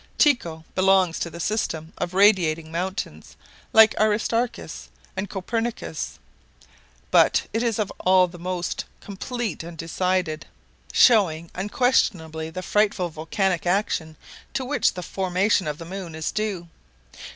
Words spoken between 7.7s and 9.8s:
of all the most complete and